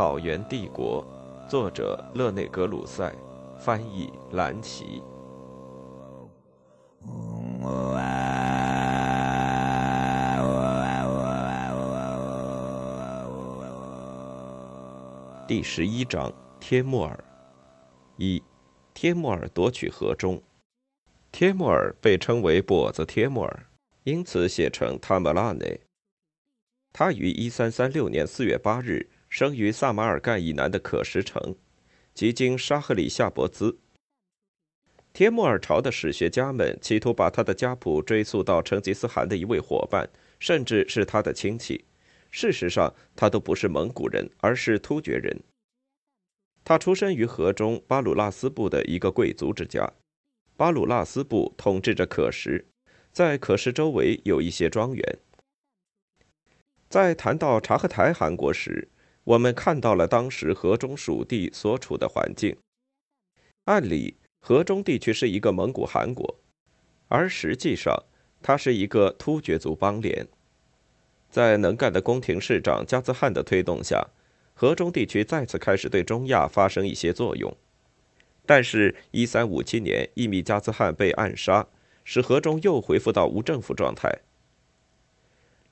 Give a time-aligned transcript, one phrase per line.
[0.00, 1.04] 草原帝国》，
[1.46, 3.14] 作者勒内格鲁塞，
[3.58, 5.02] 翻译蓝奇。
[15.46, 17.22] 第十一章：帖木儿。
[18.16, 18.42] 一，
[18.94, 20.42] 帖木儿夺取河中。
[21.30, 23.66] 帖木儿被称为跛子帖木儿，
[24.04, 25.78] 因此写成塔莫拉内。
[26.90, 31.54] 他于一三三六年四月八日生于萨马尔干以南的可什城，
[32.12, 33.78] 即今沙赫里夏伯兹。
[35.12, 41.84] 帖木儿朝的史学家们企图把他的家谱追溯到成吉思汗的一位伙伴，甚至是他的亲戚。
[42.32, 45.40] 事实上，他都不是蒙古人，而是突厥人。
[46.64, 49.92] 他出生于河中巴鲁纳斯部的一个贵族之家。
[50.56, 52.64] 巴鲁纳斯部统治着可什，
[53.12, 55.18] 在可什周围有一些庄园。
[56.88, 58.88] 在谈到察合台汗国时，
[59.30, 62.56] 我们看到了当时河中属地所处的环境。
[63.66, 66.36] 按理，河中地区是一个蒙古汗国，
[67.06, 68.06] 而实际上，
[68.42, 70.26] 它是一个突厥族邦联。
[71.30, 74.08] 在能干的宫廷市长加兹汗的推动下，
[74.52, 77.56] 河中地区再次开始对中亚发生一些作用。
[78.44, 81.68] 但是，1357年，伊米加兹汗被暗杀，
[82.02, 84.22] 使河中又恢复到无政府状态。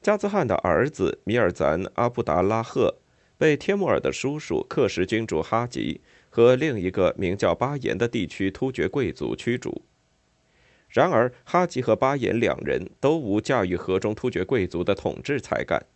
[0.01, 2.99] 加兹汗的儿子米尔赞·阿布达拉赫
[3.39, 9.83] 被帖木儿的叔叔克什君主哈吉和另一个名叫巴颜的地区突厥贵族驱逐。
[10.89, 15.87] 然而，哈吉和巴颜两人都无驾驭河中突厥贵族的统治才干。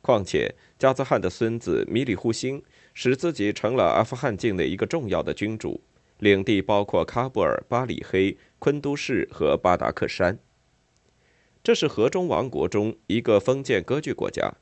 [0.00, 2.62] 况且，加兹汗的孙子米里忽星
[2.94, 5.82] 使自己成了阿富汗境内一个重要的君主，
[6.18, 10.38] 领地包括喀布尔、巴里黑、昆都士和巴达克山。
[11.62, 14.54] 这是河中王国中一个封建割据国家。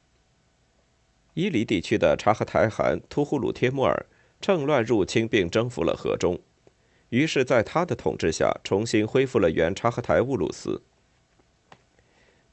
[1.36, 4.06] 伊犁地区的察合台汗突忽鲁帖木儿
[4.40, 6.40] 趁乱入侵并征服了河中。
[7.10, 10.80] 于是，在他的统治下，重新恢复了原察合台乌鲁斯。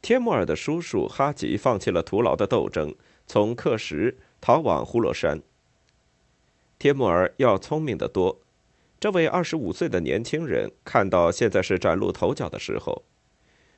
[0.01, 2.93] 帖木儿的叔叔哈吉放弃了徒劳的斗争，
[3.25, 5.41] 从克什逃往呼罗珊。
[6.77, 8.41] 帖木儿要聪明得多。
[8.99, 13.03] 这位二十五岁的年轻人看到现在是崭露头角的时候。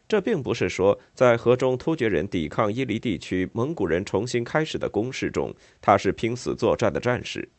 [0.08, 7.50] 这并不是说，在河中突厥人抵抗伊犁地区蒙古人重新开始的攻势中，他是拼死作战的战士。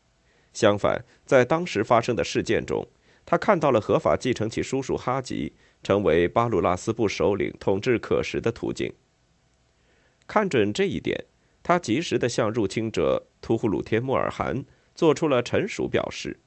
[0.53, 2.87] 相反，在当时发生的事件中，
[3.25, 5.53] 他看到了合法继承其叔叔哈吉
[5.83, 8.93] 成为巴鲁纳斯部首领、统治可什的途径。
[10.25, 11.25] 看准这一点，
[11.61, 14.63] 他及时地向入侵者突忽鲁帖木尔汗
[14.95, 16.39] 做出了臣属表示。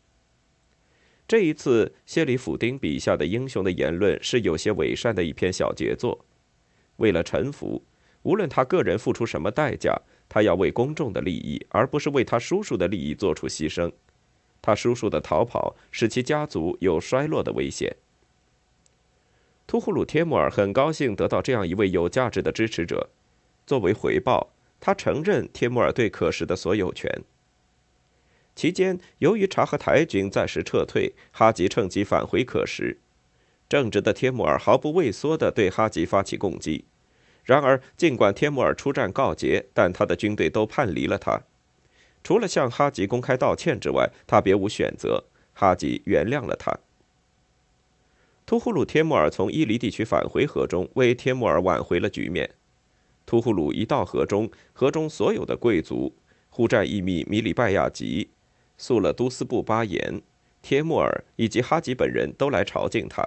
[1.30, 6.24] 这一次，谢里甫丁笔下的英雄的言论是有些伪善的一篇小杰作。
[6.96, 7.84] 为了臣服，
[8.22, 9.96] 无论他个人付出什么代价，
[10.28, 13.92] 他要为公众的利益，而不是为他叔叔的利益做出牺牲。
[14.60, 17.94] 他叔叔的逃跑使其家族有衰落的危险。
[19.68, 23.08] 突呼鲁帖木儿很高兴得到这样一位有价值的支持者，
[23.64, 27.08] 作为回报，他承认帖木儿对可什的所有权。
[28.54, 32.98] 期间，由于察合台军暂时撤退，哈吉趁机返回可什。
[33.68, 36.84] 正直的帖木儿毫不畏缩地对哈吉发起攻击。
[37.44, 41.40] 然而，尽管帖木儿出战告捷，但他的军队都叛离了他。
[42.22, 45.24] 除了向哈吉公开道歉之外，他别无选择。
[45.54, 46.78] 哈吉原谅了他。
[48.44, 52.50] 突呼鲁帖木儿从伊犁地区返回河中，为帖木儿挽回了局面。
[53.24, 56.14] 突呼鲁一到河中，河中所有的贵族——
[56.50, 58.28] 呼战义密米里拜亚吉、
[58.80, 60.22] 素勒都斯布巴颜、
[60.62, 63.22] 帖木儿以及哈吉本人都来朝觐他。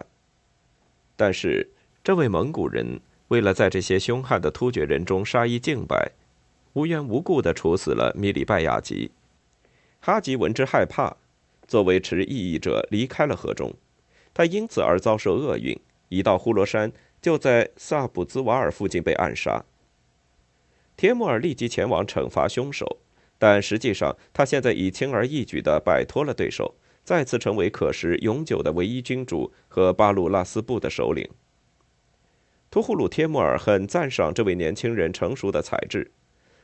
[1.16, 1.70] 但是，
[2.04, 6.12] 这位蒙古人为了在这些凶悍的突厥人中杀一儆百。
[6.74, 9.12] 无缘无故地处死了米里拜亚吉，
[10.00, 11.16] 哈吉闻之害怕，
[11.68, 13.72] 作为持异议者离开了河中，
[14.34, 15.80] 他因此而遭受厄运。
[16.10, 16.92] 一到呼罗珊，
[17.22, 19.64] 就在萨布兹瓦尔附近被暗杀。
[20.98, 22.98] 帖木儿立即前往惩罚凶手，
[23.44, 31.30] 但实际上他现在已轻而易举地摆脱了对手，再次成为可食永久的唯一君主和巴鲁拉斯部的首领。
[32.72, 36.10] 图呼鲁帖木儿很赞赏这位年轻人成熟的才智。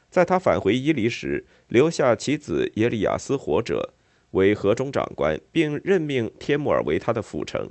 [0.10, 3.94] 在他返回伊犁时，留下其子耶利亚斯活着
[4.32, 7.70] 为河中长官，并任命帖木儿为他的辅臣。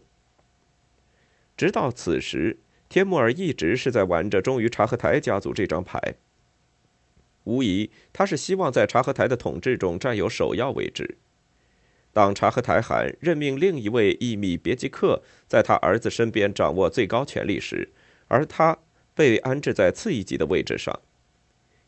[1.56, 2.58] 直到此时，
[2.90, 6.16] 帖木儿一直是在玩着忠于察合台家族这张牌。
[7.48, 11.16] 无疑，他是希望在察合台的统治中占有首要位置。
[12.12, 17.88] 当察合台汗任命另一位义密别吉克在他儿子身边掌握最高权力时，
[18.26, 18.76] 而他
[19.14, 21.00] 被安置在次一级的位置上。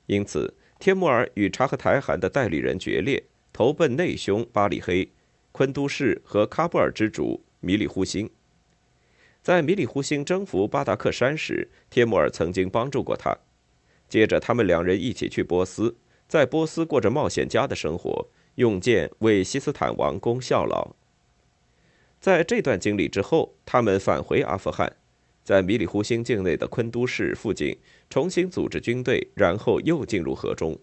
[0.06, 3.22] 因此，帖木儿与察合台汗的代理人决裂，
[3.52, 5.10] 投奔内兄巴里黑、
[5.52, 8.30] 昆都士和喀布尔之主米里忽星。
[9.42, 13.36] 在米里忽星征服巴达克山时，帖木儿曾经帮助过他。
[14.10, 15.96] 接着，他们两人一起去波斯，
[16.28, 18.26] 在波斯过着冒险家的生活，
[18.56, 20.94] 用剑为西斯坦王宫效劳。
[22.20, 24.96] 在这段经历之后，他们返回阿富汗，
[25.42, 27.78] 在米里忽星境内的昆都市附近
[28.10, 30.78] 重新组织军队，然后又进入河中。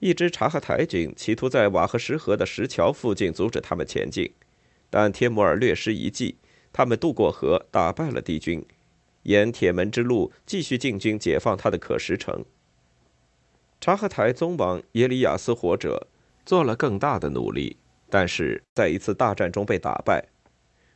[0.00, 4.32] 一支察合台军企图在瓦合什河的石桥附近阻止他们前进，
[4.88, 6.38] 但帖木儿略施一计，
[6.72, 8.64] 他们渡过河，打败了敌军，
[9.22, 12.44] 沿铁门之路继续进军，解放他的可什城。
[13.80, 16.08] 察合台宗王耶里亚斯活者
[16.44, 17.76] 做了更大的努力。
[18.12, 20.30] 但是在一次大战中被打败。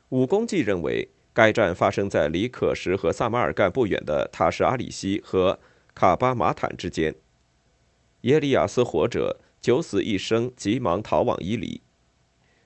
[0.09, 5.61] 武功记认为，该战发生在离可什和萨马尔干不远的塔什阿里西和
[5.95, 7.15] 卡巴马坦之间。
[8.23, 11.83] 耶利亚斯活者九死一生，急忙逃往伊犁。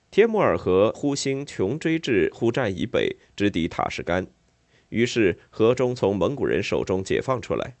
[0.09, 4.25] 帖木儿和忽星穷追至呼战以北，直抵塔什干，
[4.89, 7.75] 于是河中从蒙古人手中解放出来。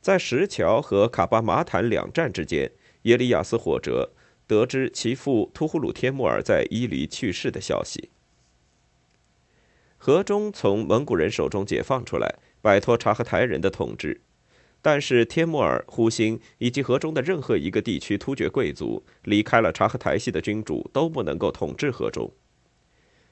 [0.00, 2.72] 在石桥和卡巴马坦两战之间，
[3.02, 4.12] 耶利亚斯火折。
[4.48, 8.10] 得知其父突呼鲁帖木儿在伊犁去世的消息，
[9.98, 14.20] 河中从蒙古人手中解放出来，摆脱察合台人的统治。
[14.80, 22.30] 但是帖木儿、忽星以及河中的任何一个地区突厥贵族，离开了察合台系的君主，都不能够统治河中。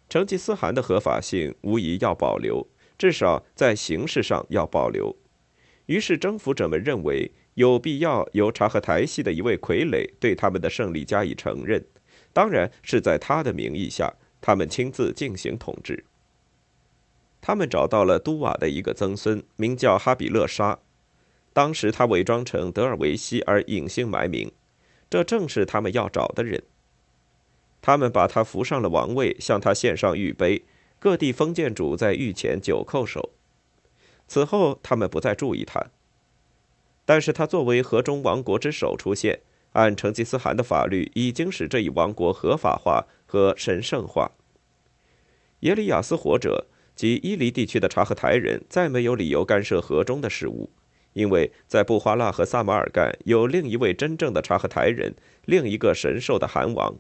[0.09, 2.67] 成吉思汗的合法性无疑要保留，
[2.99, 5.17] 至少在形式上要保留。
[5.87, 7.31] 于是征服者们认为。
[7.55, 11.85] 有必要由察合台系的一位傀儡对他们的胜利加以承认，
[12.33, 16.05] 当然是在他的名义下，他们亲自进行统治。
[17.41, 20.81] 他们找到了都瓦的一个曾孙，名叫哈比勒沙。
[21.53, 24.51] 当时他伪装成德尔维西而隐姓埋名，
[25.09, 26.61] 这正是他们要找的人。
[27.81, 30.65] 他们把他扶上了王位，向他献上玉杯，
[31.05, 33.29] 各地封建主在御前九叩首。
[34.27, 35.89] 此后，他们不再注意他。
[37.05, 39.41] 但是他作为河中王国之首出现，
[39.73, 44.31] 按成吉思汗的法律，已经使这一王国合法化和神圣化。
[45.61, 50.71] 耶利亚斯活着及伊犁地区的察合台人再没有理由干涉河中的事务，
[51.13, 55.15] 因为在布哈拉和萨马尔干有另一位真正的察合台人，
[55.45, 56.95] 另一个神兽的汗王，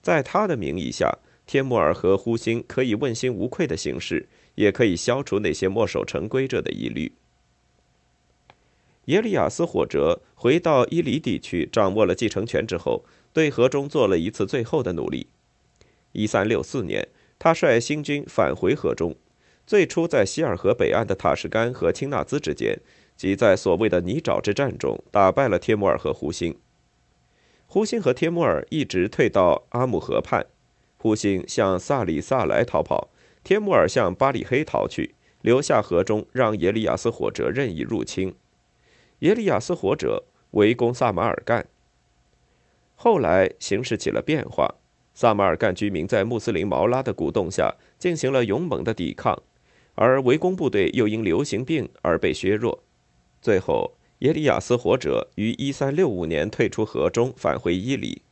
[0.00, 7.10] 在他的名义下，天木尔和呼星可以问心无愧的行事，也可以消除那些墨守成规者的疑虑。
[9.06, 13.02] 耶利亚斯火折回到伊犁地区，掌握了继承权之后，
[13.32, 15.28] 对河中做了一次最后的努力。
[16.12, 17.08] 一三六四年，
[17.38, 19.16] 他率新军返回河中，
[19.66, 22.78] 最初在希尔河北岸的塔什干和青纳兹之间，
[23.16, 26.58] 即在所谓的泥沼之战中，打败了帖木儿和胡辛。
[27.66, 30.46] 胡辛和帖木儿一直退到阿姆河畔，
[31.00, 33.08] 胡辛向萨里萨莱逃跑，
[33.44, 38.34] 天木尔向巴里黑逃去，留下河中，让耶利亚斯火者任意入侵。
[39.20, 41.66] 耶利亚斯活者围攻萨马尔干。
[42.96, 44.74] 后来形势起了变化，
[45.14, 49.40] 萨马尔干居民在穆斯林毛拉的鼓动下进行了勇猛的抵抗，
[49.94, 52.82] 而围攻部队又因流行病而被削弱。
[53.40, 58.22] 最后，耶利亚斯活者于1365年退出河中，返回伊犁。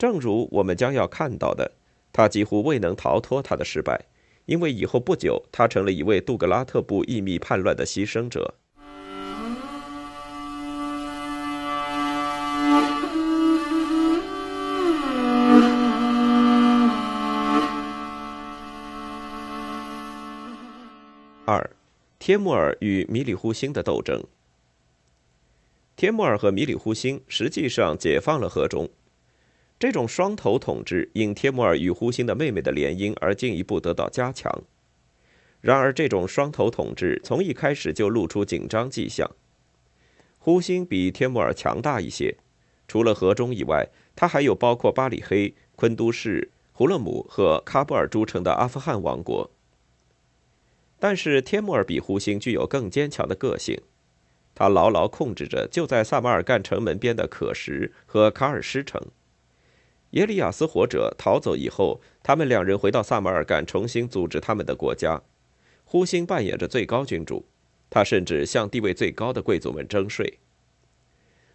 [0.00, 1.72] 正如我们将要看到的，
[2.10, 4.06] 他几乎未能逃脱他的失败，
[4.46, 8.54] 因为以后不久，他成了一位杜格拉特部秘密叛乱的牺牲者。
[21.44, 21.70] 二，
[22.18, 24.24] 帖木儿与米里忽星的斗争。
[25.94, 28.88] 帖木儿和米里忽星实际上解放了河中，
[29.80, 34.62] 这种双头统治因帖木儿与忽星的妹妹的联姻而进一步得到加强。
[35.62, 39.30] 然而，这种双头统治从一开始就露出紧张迹象。
[40.38, 42.36] 忽星比帖木儿强大一些，
[42.86, 49.50] 除了河中以外，他还有包括巴里黑、昆都士、胡勒姆和喀布尔诸城的阿富汗王国。
[50.98, 53.80] 但是，天木尔比胡星具有更坚强的个性，
[54.54, 59.00] 他牢牢控制着就在萨马尔干城门边的可什和卡尔施城。
[60.10, 65.22] 耶利亚斯活着逃走以后，他们两人回到萨马尔干，重新组织他们的国家。
[65.84, 67.46] 胡星扮演着最高君主，
[67.88, 70.38] 他甚至向地位最高的贵族们征税。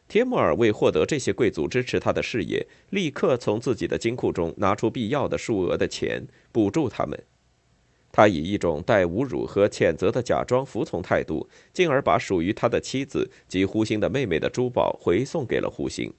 [0.07, 7.21] 铁木尔为获得这些贵族支持他的事业，立刻从自己的金库中拿出必要的数额的钱补助他们。
[8.11, 16.13] 他以一种带侮辱和谴责的假装服从态度，进而把属于他的妻子及呼星的妹妹的珠宝回送给了呼星。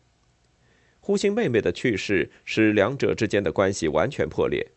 [1.07, 4.73] 呼星妹妹的去世使两者之间的关系完全破裂。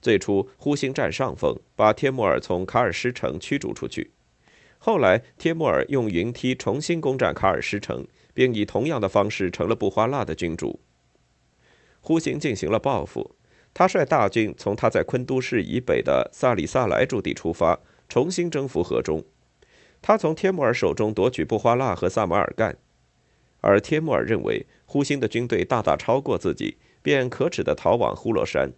[0.00, 4.10] 最初，呼星占上风，把帖木儿从卡尔施城驱逐出去。
[4.78, 10.80] 后来，帖木儿用云梯重新攻占卡尔施城，并以同样的方式成了布花剌的君主。
[12.00, 13.36] 呼星进行了报复。
[13.74, 19.22] 他率大军从他在昆都市以北的萨里萨莱驻地出发，重新征服河中。
[20.00, 22.78] 他从帖木儿手中夺取布花剌和萨马尔干，
[23.60, 28.72] 而帖木儿认为呼星的军队大大超过自己，便可耻地逃往呼罗珊。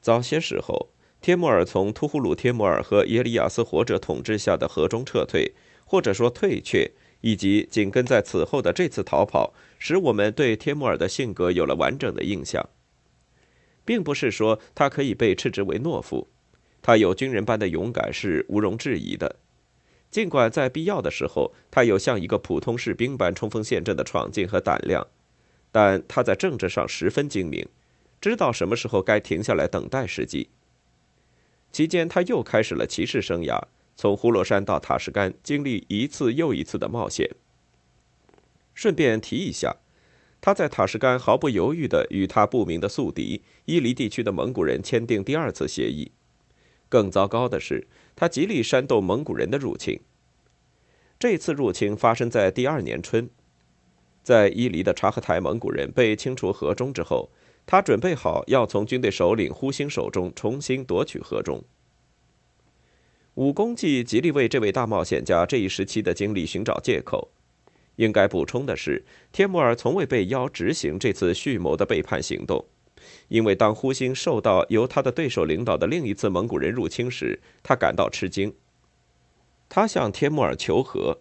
[0.00, 0.88] 早些时候，
[1.20, 5.52] 帖木儿从突呼鲁帖木儿和耶里亚斯活着统治下的河中撤退，
[5.84, 12.68] 或者说退却，以及紧跟在此后的这次逃跑，使我们对帖木儿的性格有了完整的印象。
[13.84, 16.28] 并不是说他可以被斥之为懦夫，
[16.80, 19.36] 他有军人般的勇敢是毋容置疑的。
[20.10, 25.06] 尽管在必要的时候，他有像一个普通士兵般冲锋陷阵的闯劲和胆量，
[25.70, 27.66] 但他在政治上十分精明，
[28.20, 30.48] 知道什么时候该停下来等待时机。
[31.70, 33.62] 期间，他又开始了骑士生涯，
[33.94, 37.30] 从呼罗珊到塔什干，经历一次又一次的冒险。
[38.74, 39.76] 顺便提一下。
[40.42, 46.12] 他在塔什干毫不犹豫地与他不明的宿敌伊犁地区的蒙古人签订第二次协议。
[46.88, 47.86] 更糟糕的是，
[48.20, 49.98] 他极力煽动蒙古人的入侵。
[51.18, 53.30] 这次入侵发生在第二年春，
[54.22, 57.30] 在伊犁的察合台蒙古人被清除河中之后，
[57.64, 61.64] 他准备好要从军队首领呼兴手中重新夺取河中。
[63.36, 67.30] 武功记极力为这位大冒险家这一时期的经历寻找借口。
[67.96, 72.66] 应该补充的是，帖木儿从未被邀执行这次蓄谋的背叛行动，
[73.28, 78.54] 因为当呼兴受到由他的对手领导的另一次蒙古人入侵时，他感到吃惊。
[79.68, 81.18] 他向帖木儿求和，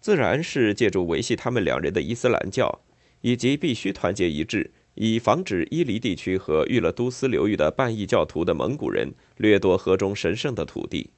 [0.00, 2.80] 自然是借助维系他们两人的伊斯兰教，
[3.20, 11.10] 以及必须团结一致，以防止伊犁地区和玉勒都斯流域的半异教徒的蒙古人掠夺河中神圣的土地。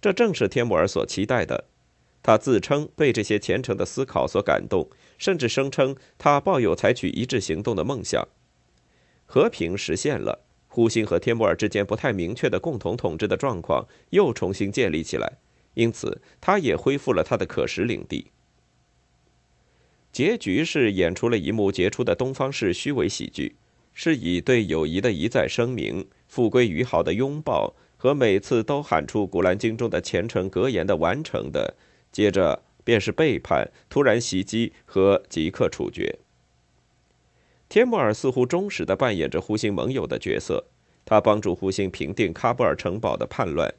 [0.00, 1.66] 这正是帖木儿所期待的。
[2.22, 8.28] 他自称被这些虔诚的思考所感动，甚至声称他抱有采取一致行动的梦想。
[9.32, 15.34] 和平实现了，呼兴和天木儿之间不太明确的共同统治的状况又重新建立起来，
[15.74, 18.26] 因此他也恢复了他的可食领地。
[20.10, 23.54] 结局是演出了一幕杰出的东方式虚伪喜剧，
[23.94, 31.76] 是以对友谊的一再声明、复归于好的拥抱和每次都喊出《古兰经》中的虔诚格言的完成的。
[32.10, 36.18] 接着便是背叛、突然袭击和即刻处决。
[37.70, 40.66] 帖木儿似乎忠实地扮演着呼星盟友的角色，
[41.04, 43.72] 他帮助呼星平定喀布尔城堡的叛乱，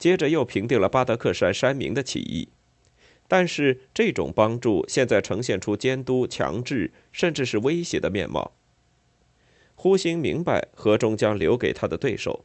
[0.00, 2.48] 接着又平定了巴德克山山民的起义。
[3.28, 8.50] 但是这种帮助现在呈现出监督、强制，甚至是威胁的面貌。
[9.76, 12.44] 呼星明白河中将留给他的对手，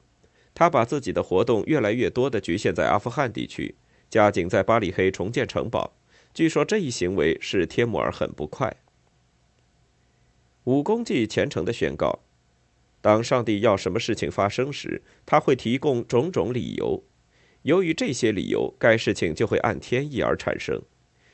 [0.53, 3.74] 他把自己的活动越来越多地局限在阿富汗地区。
[4.08, 5.93] 加紧在巴里黑重建城堡，
[6.31, 8.75] 据说这一行为使帖木儿很不快。
[10.65, 12.20] 武功记虔诚的宣告：
[13.01, 17.03] 当上帝要什么事情发生时，他会提供种种理由。
[17.63, 20.80] 由于这些理由，该事情就会按天意而产生。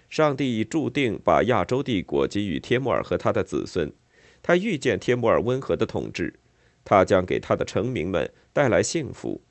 [0.09, 3.91] 上帝已注定把亚洲帝国给予帖木儿和他的子孙。
[4.41, 6.39] 他预见帖木儿温和的统治，
[6.85, 9.41] 他将给他的臣民们带来幸福。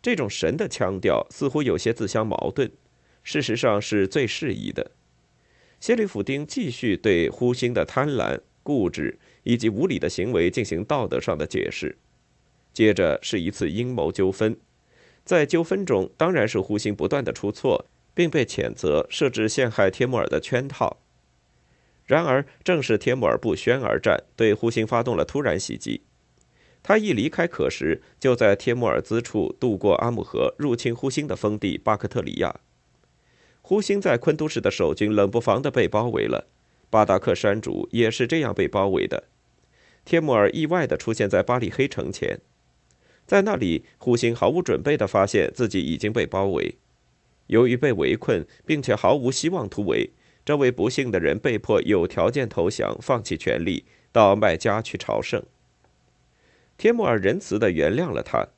[0.00, 2.70] 这种神的腔调似乎有些自相矛盾，
[3.24, 4.92] 事实上是最适宜的。
[5.80, 11.96] 谢里夫丁继续对呼星的贪婪、固执以及无理的行为进行道德上的解释。
[12.72, 14.56] 接着是一次阴谋纠纷，
[15.24, 20.98] 在纠纷中当然是呼星不断的出错，并被谴责设置陷害帖木儿的圈套。
[22.04, 26.02] 然而，正是帖木儿不宣而战，对呼星发动了突然袭击。
[26.82, 32.60] 他一离开可什，就在帖木儿兹处渡过阿姆河，入侵呼兴的封地巴克特里亚。
[33.60, 36.48] 呼兴在昆都市的守军冷不防地被包围了，
[36.92, 39.24] 巴达克山主也是这样被包围的。
[40.04, 42.38] 帖木儿意外地出现在巴里黑城前，
[43.26, 46.74] 在那里，胡兴毫无准备地发现自己已经被包围。
[47.46, 50.10] 由于被围困，并且毫无希望突围，
[50.44, 55.42] 这位不幸的人被迫有条件投降，放弃权力，到麦加去朝圣。
[56.76, 58.48] 帖木儿仁慈地原谅了他。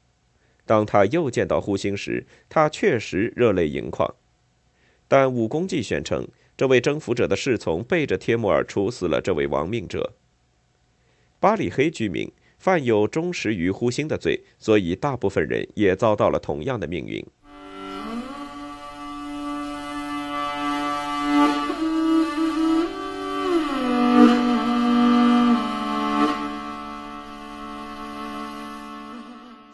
[0.67, 4.13] 当他又见到胡兴时，他确实热泪盈眶。
[5.07, 6.27] 但武功记宣称，
[6.57, 10.15] 这位征服者的侍从背着帖木儿处死了这位亡命者。
[11.41, 17.25] 巴里黑居民犯有忠实于呼兴的罪，所以大部分人也遭到了同样的命运。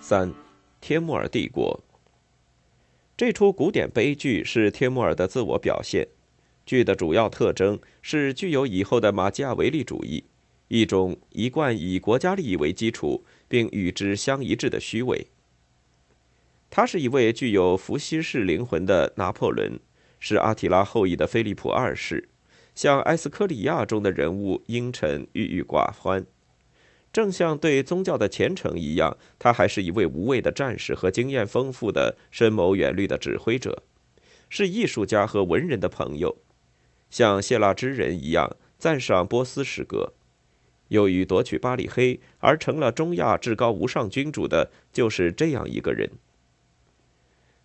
[0.00, 0.32] 三，
[0.80, 1.78] 帖木儿帝国。
[3.16, 6.08] 这出古典悲剧是帖木儿的自我表现。
[6.70, 10.22] 剧的主要特征是具有以后的马基亚维利主义，
[10.68, 15.26] 一种一贯以国家利益为基础并与之相一致的虚伪。
[16.70, 19.80] 他是一位具有伏羲式灵魂的拿破仑，
[20.20, 22.28] 是阿提拉后裔的菲利普二世，
[22.76, 26.24] 像埃斯科里亚中的人物阴沉郁郁寡欢。
[27.12, 33.82] 正像对宗教的虔诚一样，他还是一位无畏的战士和经验丰富的、深谋远虑的指挥者，
[34.48, 36.36] 是艺术家和文人的朋友，
[37.10, 40.12] 像谢腊之人一样赞赏波斯诗歌。
[40.88, 46.10] 由于夺取巴里黑而成了中亚至高无上君主的，就是这样一个人。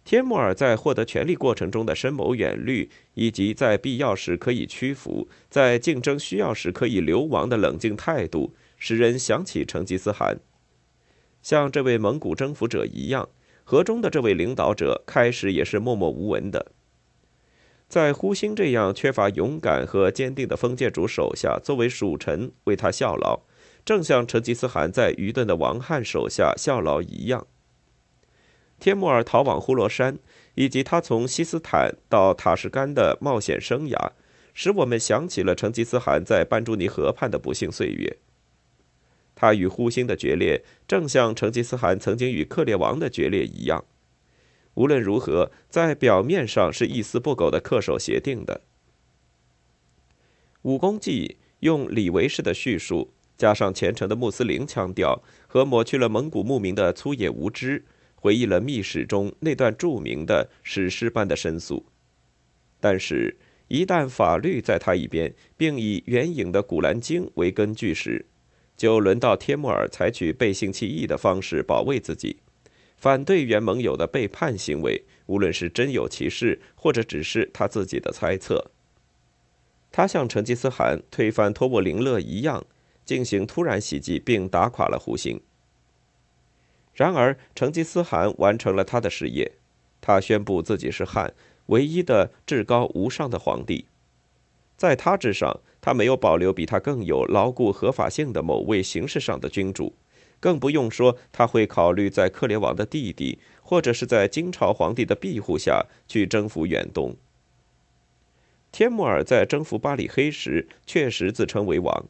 [0.04, 8.54] 帖木儿在获得权力过程中的深谋远虑，以及在必要时可以屈服、在竞争需要时可以流亡的冷静态度。
[8.78, 10.38] 使人想起成吉思汗，
[11.42, 13.30] 像这位蒙古征服者一样，
[13.64, 16.74] 河中的这位领导者开始也是默默无闻的。
[17.88, 23.42] 在呼兴这样缺乏勇敢和坚定的封建主手下，作为属臣为他效劳，
[23.86, 27.48] 正像成吉思汗在愚钝的王翰手下效劳一样。
[28.80, 30.18] 帖木儿逃往呼罗珊，
[30.56, 34.12] 以及他从西斯坦到塔什干的冒险生涯，
[34.54, 38.18] 使我们想起了成吉思汗在班朱尼河畔的不幸岁月。
[39.34, 43.86] 他与呼兴的决裂，正像成吉思汗曾经与克烈王的决裂一样。
[44.76, 48.62] 无论如何，在表面上是一丝不苟的恪守协定的。
[50.62, 57.84] 武功记用李维式的叙述，加上虔诚的穆斯林腔调和抹去了蒙古牧民的粗野无知，
[58.16, 61.86] 回忆了秘史中那段著名的史诗般的申诉。
[62.80, 68.26] 但是，一旦法律在他一边，并以援引的《古兰经》为根据时，
[68.76, 72.38] 就轮到帖木儿采取背信弃义的方式保卫自己，
[72.98, 78.72] 反对原盟友的背叛行为，无论是真有其事，或者只是他自己的猜测。
[79.92, 82.66] 他像成吉思汗推翻托沃林勒一样，
[83.06, 85.40] 进行突然袭击，并打垮了胡兴。
[86.94, 89.54] 然而，成吉思汗完成了他的事业，
[90.02, 91.34] 他宣布自己是汉
[91.68, 93.86] 唯一的至高无上的皇帝。
[94.78, 99.94] 在他之上，他没有保留比他更有牢固合法性的某位形式上的君主，
[100.46, 107.16] 更不用说他会考虑在克烈王的弟弟或者是在金朝皇帝的庇护下去征服远东。
[108.72, 112.06] 天木儿在征服巴里黑时确实自称为王。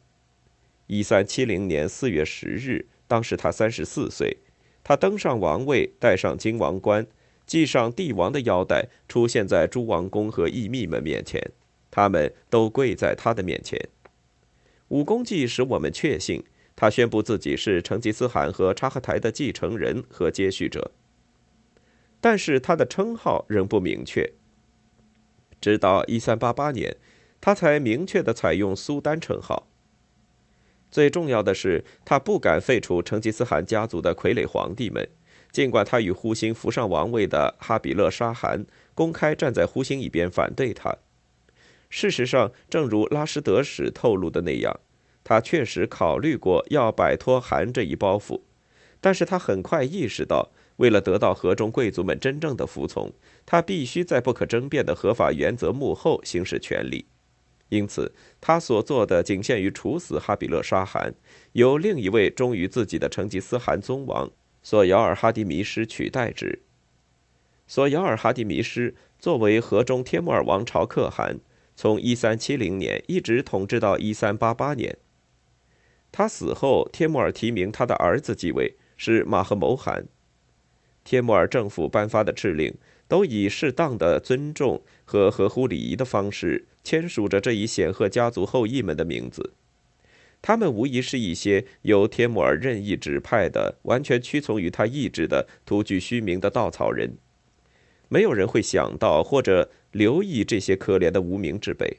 [0.86, 4.36] 一三七零年四月十日，当时他三十四岁，
[4.84, 7.06] 他登上王位，戴上金王冠，
[7.46, 11.42] 系上帝王的腰带，出现在诸王公和义密们面前。
[11.90, 13.80] 他们都跪在他的面前。
[14.88, 16.44] 武功记使我们确信，
[16.76, 20.92] 他宣布自己是成吉思汗和察合台的继承人和接续者。
[22.20, 24.32] 但是他的称号仍不明确。
[25.60, 26.96] 直到一三八八年，
[27.40, 29.66] 他才明确的采用苏丹称号。
[30.90, 35.08] 最重要的是，他不敢废除成吉思汗家族的傀儡皇帝们，
[35.50, 40.96] 尽管他与呼兴扶上王位的哈比勒沙汗公开站在呼兴一边反对他。
[41.88, 44.78] 事实上，正如拉什德史透露的那样，
[45.28, 48.42] 他确实考虑过要摆脱汗这一包袱，
[49.00, 53.12] 但是他很快意识到，为了得到河中贵族们真正的服从，
[53.44, 57.06] 他必须在不可争辩的合法原则幕后行使权力。
[57.70, 61.12] 因此，他所做的仅限于处死哈比勒沙汗，
[61.54, 64.30] 由另一位忠于自己的成吉思汗宗王
[64.62, 66.62] 索姚尔哈迪弥师取代之。
[67.66, 71.40] 索姚尔哈迪弥师作为河中帖木儿王朝可汗。
[71.74, 74.96] 从一三七零年一直统治到一三八八年。
[76.18, 80.06] 他死后，帖木儿提名他的儿子继位，是马赫谋汗。
[81.04, 82.74] 帖木儿政府颁发的敕令
[83.06, 89.52] 都以适当的尊重和合乎礼仪的方式签署着这一显赫家族后裔们的名字。
[90.40, 97.18] 他们无疑是一些由帖木儿任意指派的、完全屈从于他意志的、徒具虚名的稻草人。
[98.08, 101.98] 没有人会想到或者留意这些可怜的无名之辈。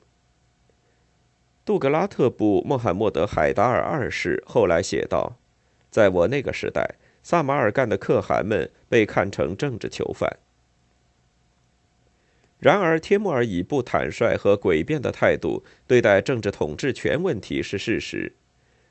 [1.68, 5.38] 杜格拉特部穆罕默德·海达尔二世后来写道
[5.92, 10.38] ：“在我那个时代，萨马尔干的可汗们被看成政治囚犯。
[12.58, 18.32] 然而，帖木儿以不坦率和诡辩的态度对待政治统治权问题是事实。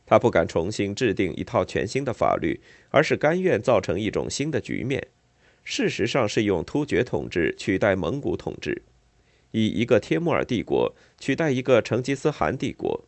[0.04, 2.60] 他不敢重新制定一套全新的法律，
[2.90, 5.08] 而是甘愿造成一种新的局面。
[5.64, 8.82] 事实上是用突厥统治取代蒙古统治，
[9.56, 13.06] 以一个帖木儿帝国取代一个成吉思汗帝国。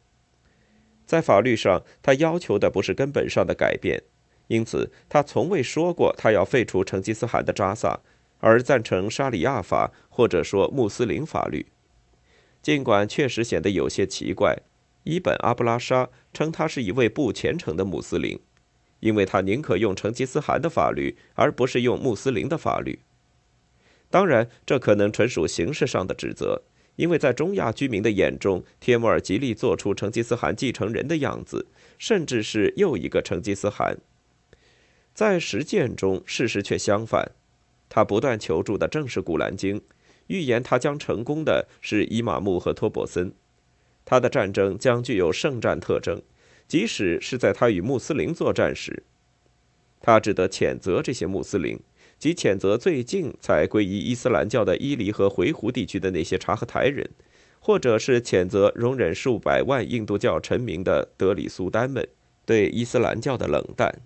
[1.05, 4.03] 在法律上，他要求的不是根本上的改变，
[4.47, 8.01] 因此他从未说过他要废除成吉思汗的扎萨，
[8.39, 11.67] 而赞成沙里亚法或者说穆斯林法律。
[12.63, 14.57] 尽管确实显得有些奇怪，
[15.05, 18.41] 伊本阿布拉沙称他是一位不虔诚的穆斯林。
[19.01, 22.99] 因为他宁可用成吉思汗的法律，而不是用穆斯林的法律。
[24.11, 26.63] 当然，这可能纯属形式上的指责，
[26.97, 31.67] 因为在中亚居民的眼中，帖木儿极力做出成吉思汗继承人的样子，
[31.99, 33.99] 甚至是又一个成吉思汗。
[35.15, 37.33] 在实践中，事实却相反。
[37.89, 39.81] 他不断求助的正是《古兰经》，
[40.29, 43.33] 预言他将成功的是伊玛目和托钵森。
[44.05, 46.23] 他的战争将具有圣战特征。
[46.67, 49.03] 即使是在他与穆斯林作战时，
[50.03, 51.81] 他只得谴责这些穆斯林，
[52.19, 57.09] 即谴责最近才皈依伊斯兰教的伊犁和回鹘地区的那些察合台人，
[57.61, 62.09] 或者是谴责容忍数百万印度教臣民的德里苏丹们
[62.45, 64.03] 对伊斯兰教的冷淡。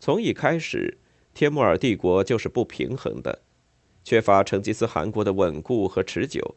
[0.00, 0.98] 从一开始，
[1.32, 3.40] 帖木儿帝国就是不平衡的，
[4.02, 6.56] 缺乏成吉思汗国的稳固和持久。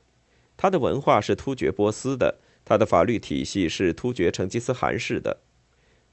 [0.57, 2.39] 他的文化是突厥波斯的。
[2.65, 5.41] 他的法律体系是突厥成吉思汗式的，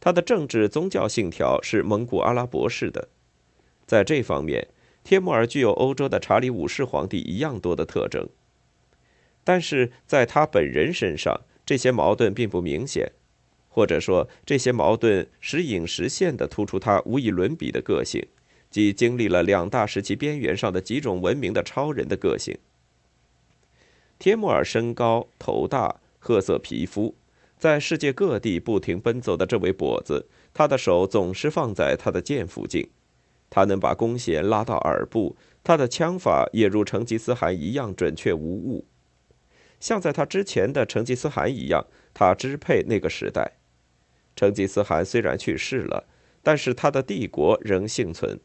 [0.01, 3.09] 他的政治宗教信条是蒙古阿拉伯式的。
[3.91, 4.69] 在这方面，
[5.03, 8.29] 帖木儿具有欧洲的查理五世皇帝一样多的特征。
[9.43, 13.11] 但是在他本人身上，这些矛盾并不明显，
[13.69, 18.25] 或者说，这些矛盾时隐时现地突出他无与伦比的个性，
[18.71, 22.57] 即经历了两大时期边缘上的几种文明的超人的个性。
[24.21, 25.97] 帖木儿身高头大。
[26.21, 27.17] 褐色皮肤，
[27.59, 32.89] 在世界各地不停奔走的这位跛子，他的手总是放在他的剑附近。
[33.51, 38.87] 他能把弓弦拉到耳部，他的枪法也如成吉思汗一样准确无误。
[39.79, 43.59] 像在他之前的成吉思汗一样，他支配那个时代。
[44.37, 46.07] 成吉思汗虽然去世了，
[46.43, 48.41] 但是他的帝国仍幸存。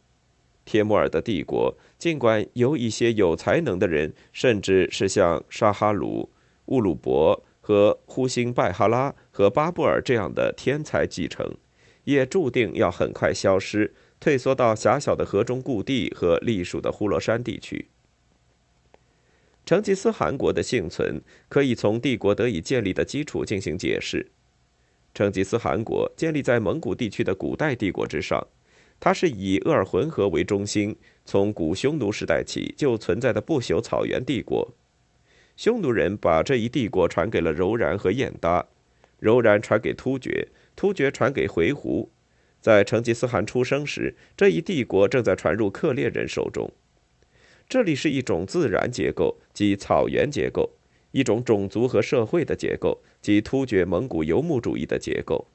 [0.65, 6.31] 帖木儿的帝国，尽管有一些有才能的人，甚至是像沙哈鲁、
[6.65, 7.45] 乌鲁伯。
[7.67, 11.57] 和呼辛拜哈拉和巴布尔这样的天才继承，
[12.03, 13.91] 也注定要很快消失，
[14.25, 17.85] 退缩到狭小的河中故地和隶属的呼罗珊地区。
[19.67, 24.31] 成吉思汗国的幸存，可以从帝国得以建立的基础进行解释。
[25.13, 28.47] 成吉思汗国建立在蒙古地区的古代帝国之上，
[28.99, 34.73] 它是以鄂尔浑河为中心，从古匈奴时代起就存在的不朽草原帝国。
[35.55, 38.65] 匈奴人把这一帝国传给了柔然和燕达，
[39.19, 42.09] 柔然传给突厥，突厥传给回鹘。
[42.65, 46.71] 在成吉思汗出生时，这一帝国正在传入克烈人手中。
[47.69, 50.71] 这里是一种自然结构，即草原结构；
[51.11, 55.45] 一种种族和社会的结构，即突厥蒙古游牧主义的结构。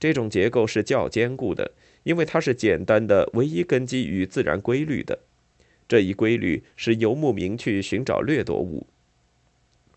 [0.00, 1.72] 这种结构是较坚固的，
[2.04, 5.18] 因为它是简单的，唯一根基于自然规律的。
[5.86, 8.86] 这一规律是游牧民去寻找掠夺物。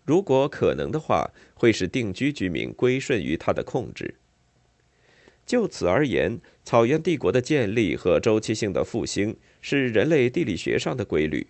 [0.04, 4.16] 如果可能的话，会使定居居民归顺于他的控制。
[5.46, 11.46] 就此而言，草原帝国的建立和周期性的复兴是人类地理学上的规律。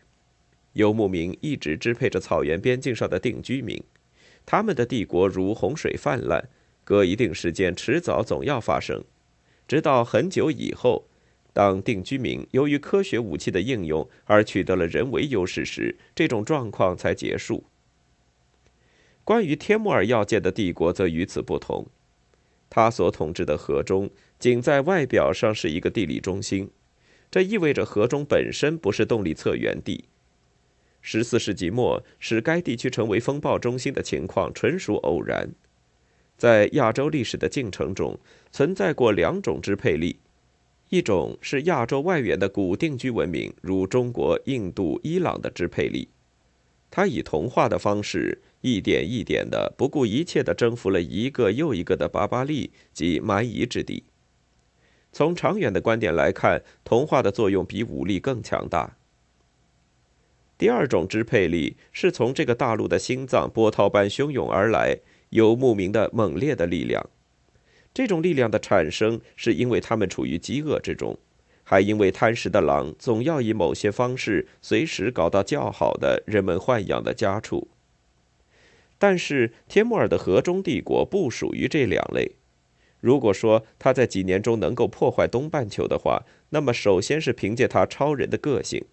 [0.75, 3.83] 游牧民一直支配着草原边境上的定居民，
[4.45, 6.47] 他们的帝国如洪水泛滥，
[6.85, 9.03] 隔一定时间迟早总要发生。
[9.67, 11.07] 直到很久以后，
[11.55, 17.65] 当定居民由于科学武器的应用而取得了人为优势时，这种状况才结束。
[19.25, 21.87] 关于帖木儿要建的帝国则与此不同，
[22.69, 26.71] 他所统治的河中仅在外表上是一个地理中心，
[27.31, 30.05] 这意味着河中本身不是动力策源地。
[31.01, 35.49] 十四世纪末使该地区成为风暴中心的情况纯属偶然。
[36.37, 38.19] 在亚洲历史的进程中，
[38.51, 40.19] 存在过两种支配力，
[40.91, 46.09] 一种是亚洲外缘的古定居文明，如中国、印度、伊朗的支配力，
[46.91, 48.43] 它以同化的方式。
[48.67, 54.03] 一点一点的，不顾一切的征服了一个又一个的巴巴利及蛮夷之地。
[55.13, 58.97] 从长远的观点来看，同化的作用比武力更强大。
[60.59, 64.99] 第二种支配力是从这个大陆的心脏波涛般汹涌而来，
[65.31, 67.09] 游牧民的猛烈的力量。
[67.95, 71.17] 这种力量的产生，是因为他们处于饥饿之中，
[71.63, 77.69] 还因为贪食的狼总要以某些方式随时搞到较好的人们豢养的家畜。
[78.99, 82.33] 但是帖木儿的河中帝国不属于这两类。
[83.01, 88.85] 如果说他在几年中能够破坏东半球的话，那么首先是凭借他超人的个性。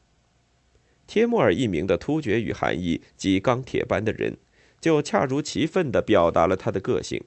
[1.07, 4.37] 帖木儿一名的突厥语含义及钢铁般的人，
[4.79, 7.23] 就恰如其分地表达了他的个性。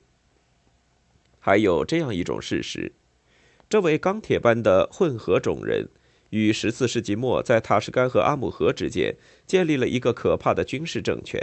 [1.39, 2.93] 还有这样一种事实：
[3.69, 5.89] 这位钢铁般的混合种人，
[6.31, 11.41] 于十四世纪末在塔什干和阿姆河之间建立了一个可怕的军事政权。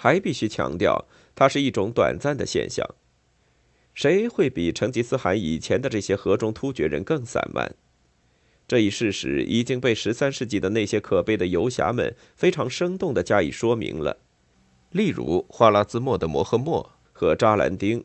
[0.00, 2.86] 还必须强调，它是一种短暂的现象。
[3.94, 7.74] 谁会比成吉思汗以前的这些河中突厥人更散漫？
[8.68, 14.18] 这一事实已经被十三世纪的那些可悲的游侠们非常生动地加以说明了。
[14.92, 18.04] 例如，花剌子模的摩诃末和扎兰丁，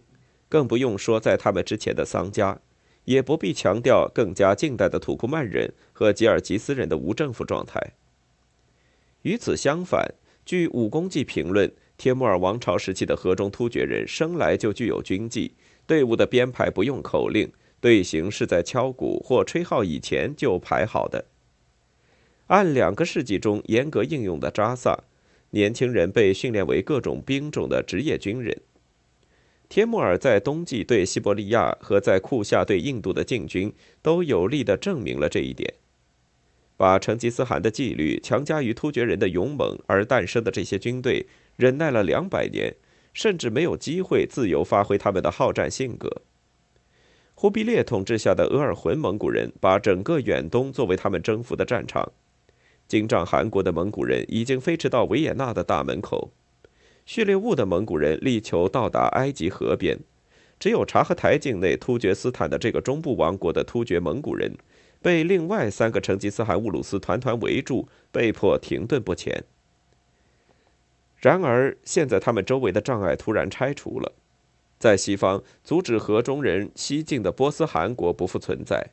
[0.49, 2.57] 更不用说在他们之前的桑迦，
[3.05, 7.93] 也不必强调更加近代的土库曼人和吉尔吉斯人的无政府状态。
[9.21, 15.53] 与此相反，据武功记评论，帖木儿王朝时期的河中突厥人生来就具有军纪。
[15.85, 17.51] 队伍的编排不用口令，
[17.81, 21.25] 队形是在敲鼓或吹号以前就排好的。
[22.47, 25.03] 按两个世纪中严格应用的扎萨，
[25.51, 28.61] 年轻人被训练为各种兵种的职业军人。
[29.69, 35.73] 帖木儿在冬季对西伯利亚和在库夏对印度的进军，都有力地证明了这一点。
[36.77, 41.25] 把成吉思汗的纪律强加于突厥人的勇猛而诞生的这些军队，
[41.55, 42.75] 忍耐了两百年。
[43.15, 46.23] 甚至没有机会自由发挥他们的好战性格。
[47.35, 52.11] 忽必烈统治下的额尔浑蒙古人把整个远东作为他们征服的战场。
[52.87, 56.31] 金帐汗国的蒙古人已经飞驰到维也纳的大门口。
[57.05, 59.99] 序列兀的蒙古人力求到达埃及河边。
[60.59, 64.57] 只有察合台境内突厥斯坦的这个中部王国的突厥蒙古人，
[65.03, 69.43] 被另外三个成吉思汗兀鲁斯团团围住，被迫停顿不前。
[71.23, 74.11] 然而，现在他们周围的障碍突然拆除了，
[74.77, 78.89] 在西方阻止河中人西进的波斯汗国不复存在，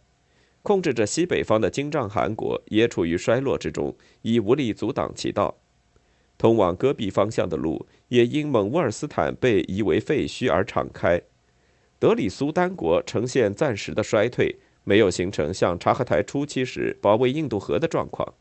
[0.62, 5.56] 控制着西北方的金帐汗国也处于衰落之中，已无力阻挡其道。
[6.38, 11.20] 通往戈壁方向的路也因蒙乌尔斯坦被夷为废墟而敞开。
[11.98, 18.34] 德里苏丹国呈现暂时的衰退，没有形成像察合台初期时保卫印度河的状况。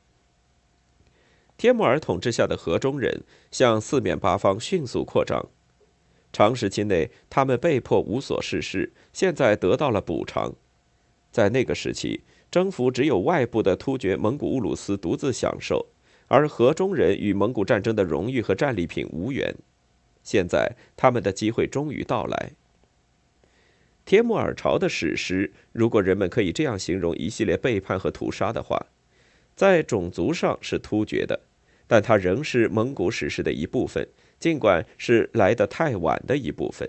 [1.59, 5.45] 帖木儿统治下的河中人向四面八方迅速扩张，
[6.31, 10.55] 长时期内他们被迫无所事事，现在得到了补偿。
[11.33, 15.87] 在那个时期，征服只有外部的突厥蒙古乌鲁斯独自享受，
[16.27, 19.53] 而河中人与蒙古战争的荣誉和战利品无缘。
[20.23, 22.51] 现在他们的机会终于到来。
[24.05, 28.85] 帖木儿朝的史诗，如果人们可以这样形容一系列背叛和屠杀的话，
[29.57, 31.41] 在种族上是突厥的。
[31.89, 34.07] 但它仍是蒙古史诗的一部分，
[34.39, 36.87] 尽管是来得太晚的一部分。